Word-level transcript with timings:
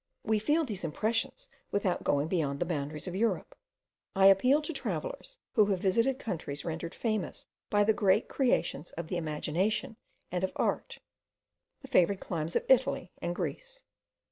We 0.23 0.39
feel 0.39 0.63
these 0.65 0.83
impressions 0.83 1.47
without 1.69 2.03
going 2.03 2.27
beyond 2.27 2.59
the 2.59 2.65
boundaries 2.65 3.07
of 3.07 3.15
Europe. 3.15 3.55
I 4.15 4.25
appeal 4.25 4.59
to 4.63 4.73
travellers 4.73 5.37
who 5.53 5.67
have 5.67 5.77
visited 5.77 6.17
countries 6.17 6.65
rendered 6.65 6.95
famous 6.95 7.45
by 7.69 7.83
the 7.83 7.93
great 7.93 8.27
creations 8.27 8.89
of 8.93 9.09
the 9.09 9.17
imagination 9.17 9.97
and 10.31 10.43
of 10.43 10.53
art, 10.55 10.97
the 11.83 11.87
favoured 11.87 12.19
climes 12.19 12.55
of 12.55 12.65
Italy 12.67 13.11
and 13.21 13.35
Greece. 13.35 13.83